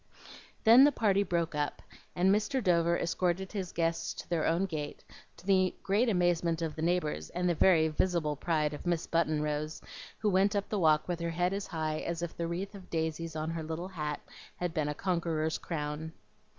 Then 0.63 0.83
the 0.83 0.91
party 0.91 1.21
broke 1.21 1.53
up, 1.53 1.83
and 2.15 2.33
Mr. 2.33 2.59
Dover 2.63 2.97
escorted 2.97 3.51
his 3.51 3.71
guests 3.71 4.15
to 4.15 4.27
their 4.27 4.47
own 4.47 4.65
gate, 4.65 5.03
to 5.37 5.45
the 5.45 5.75
great 5.83 6.09
amazement 6.09 6.63
of 6.63 6.75
the 6.75 6.81
neighbors 6.81 7.29
and 7.29 7.47
the 7.47 7.53
very 7.53 7.87
visible 7.87 8.35
pride 8.35 8.73
of 8.73 8.87
Miss 8.87 9.05
Button 9.05 9.43
Rose, 9.43 9.79
who 10.17 10.31
went 10.31 10.55
up 10.55 10.69
the 10.69 10.79
walk 10.79 11.07
with 11.07 11.19
her 11.19 11.29
head 11.29 11.53
as 11.53 11.67
high 11.67 11.99
as 11.99 12.23
if 12.23 12.35
the 12.35 12.47
wreath 12.47 12.73
of 12.73 12.89
daisies 12.89 13.35
on 13.35 13.51
her 13.51 13.61
little 13.61 13.89
hat 13.89 14.19
had 14.55 14.73
been 14.73 14.87
a 14.89 14.95
conqueror's 14.95 15.59
crown. 15.59 16.13